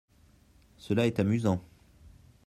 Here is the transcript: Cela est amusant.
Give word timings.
Cela 0.79 1.05
est 1.05 1.19
amusant. 1.19 1.61